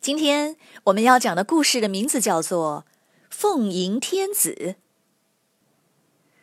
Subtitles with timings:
[0.00, 2.86] 今天我们要讲的故事的名字叫做
[3.28, 4.56] 《凤迎天子》。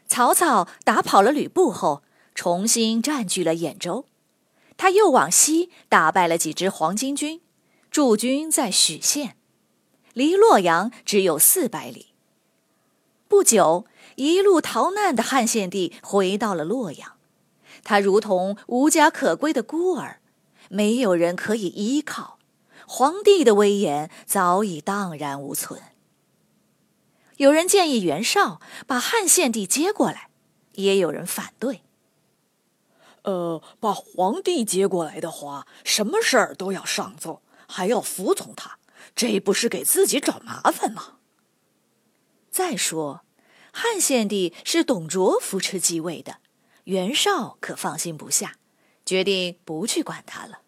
[0.07, 2.03] 曹操打跑了吕布后，
[2.35, 4.05] 重新占据了兖州。
[4.77, 7.41] 他又往西打败了几支黄巾军，
[7.89, 9.35] 驻军在许县，
[10.13, 12.09] 离洛阳只有四百里。
[13.27, 17.13] 不久，一路逃难的汉献帝回到了洛阳，
[17.83, 20.19] 他如同无家可归的孤儿，
[20.69, 22.36] 没有人可以依靠。
[22.89, 25.81] 皇帝的威严早已荡然无存。
[27.35, 30.29] 有人建议袁绍把汉献帝接过来，
[30.75, 31.81] 也有人反对。
[33.23, 38.79] 呃，把皇帝接过来的话，什么事儿都要上奏，还要服从他，
[39.13, 41.17] 这不是给自己找麻烦吗？
[42.49, 43.25] 再说，
[43.73, 46.37] 汉献帝是董卓扶持继位的，
[46.85, 48.55] 袁绍可放心不下，
[49.05, 50.61] 决定不去管他了。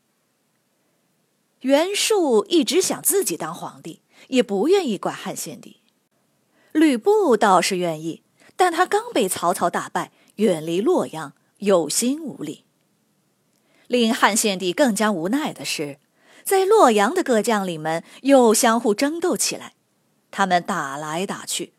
[1.61, 5.81] 袁术一直想自己当皇帝，也不愿意管汉献帝。
[6.71, 8.23] 吕布倒是愿意，
[8.55, 12.63] 但他刚被曹操打败，远离洛阳，有心无力。
[13.87, 15.99] 令汉献帝更加无奈的是，
[16.43, 19.73] 在洛阳的各将领们又相互争斗起来，
[20.31, 21.73] 他们打来打去，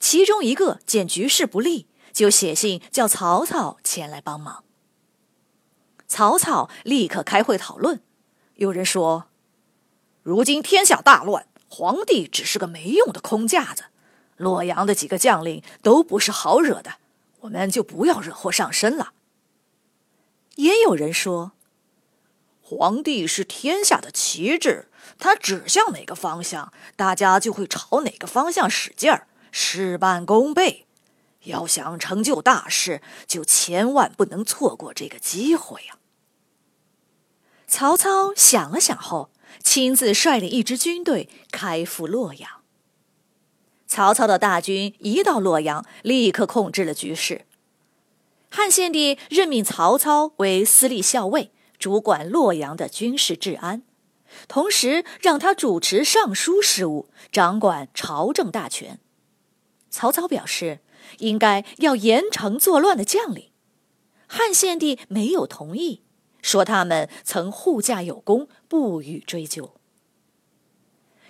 [0.00, 4.64] 其中一个见局势不利，就写信叫曹操前来帮忙。
[6.08, 8.02] 曹操立刻开会讨论。
[8.60, 9.24] 有人说，
[10.22, 13.84] 如今天下大乱，皇帝只是个没用的空架子，
[14.36, 16.96] 洛阳的几个将领都不是好惹的，
[17.40, 19.14] 我们就不要惹祸上身了。
[20.56, 21.52] 也有人说，
[22.60, 30.84] 皇帝是天下的旗帜，他指向哪个方向，大家就会朝哪个方向使劲儿，事半功倍。
[31.44, 35.96] 要想成就大事，就千万不能错过这个机会呀。
[37.70, 39.30] 曹操想了想后，
[39.62, 42.62] 亲自率领一支军队开赴洛阳。
[43.86, 47.46] 曹操的大军一到洛阳，立刻控制了局势。
[48.50, 53.84] 汉献帝任命曹操为司隶校尉，主管洛阳的军事治安，
[54.48, 58.98] 同时让他主持尚书事务，掌管朝政大权。
[59.88, 60.80] 曹操表示，
[61.18, 63.50] 应该要严惩作乱的将领。
[64.26, 66.02] 汉献帝没有同意。
[66.42, 69.74] 说他们曾护驾有功，不予追究。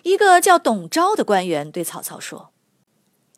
[0.02, 2.52] 一个叫董昭的官员对曹操说：“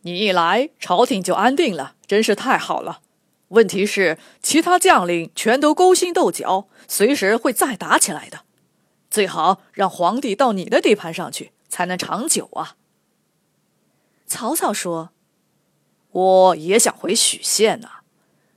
[0.02, 3.00] 你一来，朝廷就安定了，真是太好了。
[3.48, 8.44] 问题是，其他将领全都勾心斗角，随时会再打起来的。
[9.10, 12.76] 最好让皇帝到你的地盘上去，才能长久啊。”
[14.26, 15.10] 曹操说
[16.12, 18.02] ：“我也想回许县呐，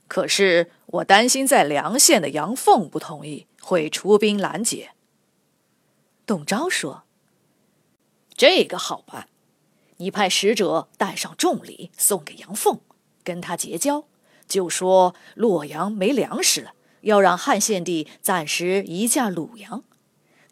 [0.06, 4.92] 可是……”我担心，在梁县的杨凤不同意，会出兵拦截。
[6.24, 7.02] 董昭说
[8.36, 9.28] ：“这个好办，
[9.96, 12.80] 你派使者带上重礼送给杨凤，
[13.24, 14.04] 跟他结交，
[14.46, 19.82] 就说洛阳没粮食了，要让汉献帝暂时移驾鲁阳。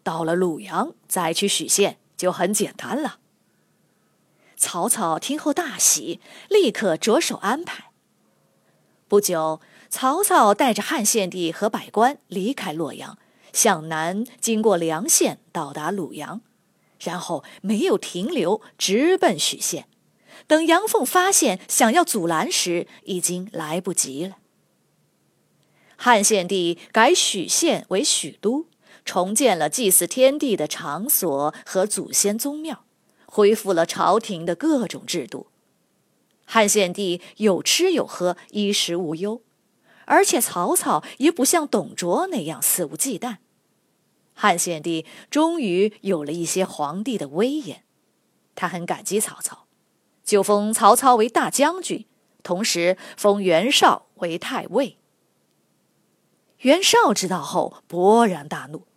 [0.03, 3.19] 到了鲁阳再去许县，就很简单了。”
[4.57, 6.19] 曹操听后大喜，
[6.49, 7.91] 立刻着手安排。
[9.07, 9.61] 不久。
[9.89, 13.17] 曹操带着汉献帝和百官离开洛阳，
[13.53, 16.41] 向南经过梁县，到达鲁阳，
[16.99, 19.87] 然后没有停留，直奔许县。
[20.47, 24.37] 等杨凤发现，想要阻拦时，已经来不及了。
[25.95, 28.65] 汉献帝改许县为许都，
[29.05, 32.83] 重建了祭祀天地的场所和祖先宗庙，
[33.25, 35.47] 恢复了朝廷的各种制度。
[36.45, 39.41] 汉献帝有吃有喝，衣食无忧。
[40.05, 43.37] 而且曹操也不像董卓那样肆无忌惮，
[44.33, 47.83] 汉献帝终于有了一些皇帝的威严，
[48.53, 49.65] 他很感激曹操，
[50.23, 52.05] 就封曹操为大将军，
[52.43, 54.97] 同时封袁绍为太尉。
[56.59, 58.87] 袁绍知道后勃然大怒：“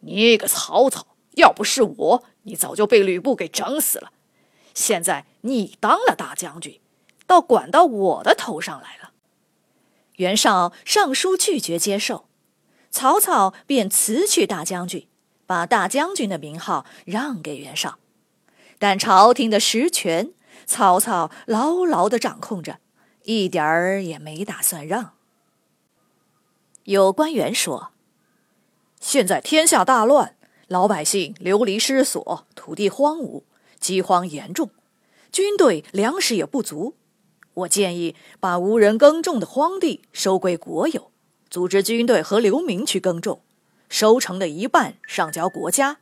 [0.00, 4.12] 你个曹操，要不是我，你早就被吕布给整死了。
[4.74, 6.80] 现在你当了大将军，
[7.26, 9.07] 倒管到我的头上来了。”
[10.18, 12.26] 袁绍上书拒绝接受，
[12.90, 15.06] 曹操便辞去大将军，
[15.46, 17.98] 把大将军的名号让给袁绍。
[18.80, 20.32] 但朝廷的实权，
[20.66, 22.78] 曹操牢牢地掌控着，
[23.24, 25.12] 一点儿也没打算让。
[26.82, 27.92] 有官员说
[29.00, 30.34] ：“现在天下大乱，
[30.66, 33.44] 老百姓流离失所，土地荒芜，
[33.78, 34.70] 饥荒严重，
[35.30, 36.96] 军队粮食也不足。
[37.58, 41.10] 我建议把无人耕种的荒地收归国有，
[41.50, 43.42] 组织军队和流民去耕种，
[43.88, 45.98] 收成的一半上交国家，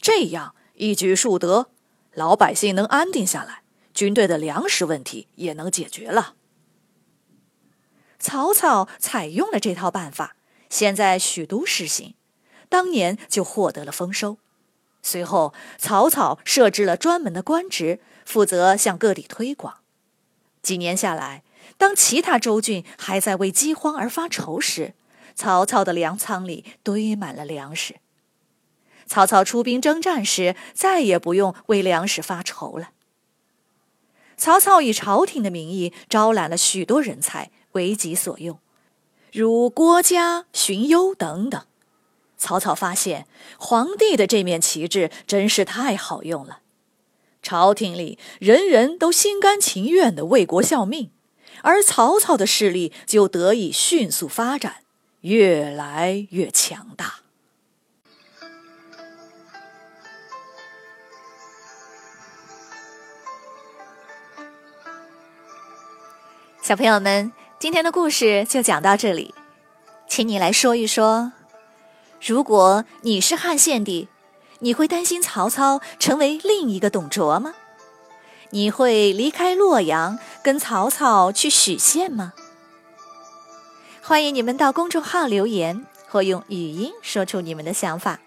[0.00, 1.70] 这样一举数得，
[2.14, 3.62] 老百姓能安定下来，
[3.92, 6.34] 军队的粮食问题也能解决了。”
[8.20, 10.36] 曹操采用了这套办法，
[10.70, 12.14] 现在许都实行，
[12.68, 14.38] 当年就获得了丰收。
[15.02, 19.81] 随后，曹操设置了专门的官职，负责向各地推广。
[20.62, 21.42] 几年下来，
[21.76, 24.94] 当其他州郡还在为饥荒而发愁时，
[25.34, 27.96] 曹操的粮仓里堆满了粮食。
[29.06, 32.90] 曹操出兵征战时，再也不用为粮食发愁了。
[34.36, 37.50] 曹操以朝廷的名义招揽了许多人才。
[37.72, 38.58] 为己所用，
[39.32, 41.64] 如郭嘉、荀攸等等。
[42.36, 43.26] 曹操发现
[43.56, 46.58] 皇帝的这面旗帜真是太好用了，
[47.42, 51.10] 朝廷里人人都心甘情愿的为国效命，
[51.62, 54.76] 而曹操的势力就得以迅速发展，
[55.22, 57.20] 越来越强大。
[66.62, 67.32] 小朋友们。
[67.58, 69.32] 今天的故事就讲到这里，
[70.08, 71.30] 请你来说一说，
[72.20, 74.08] 如果你是汉献帝，
[74.62, 77.54] 你会担心曹操成为另一个董卓吗？
[78.50, 82.32] 你会离开洛阳跟曹操去许县吗？
[84.02, 88.20] 欢迎你们到公众号留言或用语音说出你们的想法。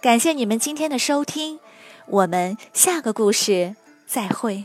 [0.00, 1.60] 感谢你们今天的收听，
[2.06, 3.76] 我们下个故事
[4.06, 4.64] 再会。